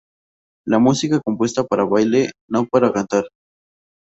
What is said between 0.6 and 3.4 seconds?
Es música compuesta para baile, no para cantar.